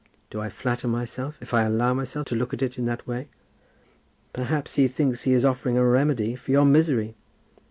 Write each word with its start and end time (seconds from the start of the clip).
Do 0.31 0.41
I 0.41 0.49
flatter 0.49 0.87
myself 0.87 1.37
if 1.41 1.53
I 1.53 1.61
allow 1.61 1.93
myself 1.93 2.25
to 2.25 2.35
look 2.35 2.55
at 2.55 2.63
it 2.63 2.79
in 2.79 2.85
that 2.85 3.05
way?" 3.05 3.27
"Perhaps 4.33 4.73
he 4.73 4.87
thinks 4.87 5.21
he 5.25 5.33
is 5.33 5.45
offering 5.45 5.77
a 5.77 5.85
remedy 5.85 6.35
for 6.35 6.49
your 6.49 6.65
misery." 6.65 7.13